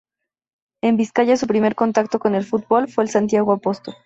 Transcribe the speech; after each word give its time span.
En 0.81 0.97
Vizcaya, 0.97 1.37
su 1.37 1.45
primer 1.45 1.75
contacto 1.75 2.17
con 2.17 2.33
el 2.33 2.43
fútbol 2.43 2.87
fue 2.89 3.03
en 3.03 3.09
el 3.09 3.11
Santiago 3.11 3.53
Apóstol. 3.53 3.93